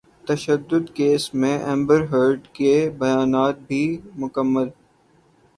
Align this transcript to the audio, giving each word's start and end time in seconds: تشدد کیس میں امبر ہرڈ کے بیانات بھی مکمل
تشدد 0.23 0.85
کیس 0.95 1.23
میں 1.33 1.57
امبر 1.65 1.99
ہرڈ 2.11 2.47
کے 2.53 2.73
بیانات 2.99 3.59
بھی 3.67 3.83
مکمل 4.15 4.67